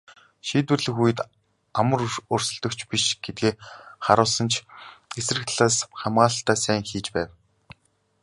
Шийдвэрлэх 0.47 0.97
үед 1.03 1.19
амар 1.79 2.01
өрсөлдөгч 2.33 2.79
биш 2.89 3.05
гэдгээ 3.23 3.53
харуулсан 4.05 4.47
ч 4.53 4.55
эсрэг 5.19 5.43
талаас 5.47 5.75
хамгаалалтаа 6.01 6.57
сайн 6.63 6.81
хийж 6.89 7.07
байв. 7.15 7.29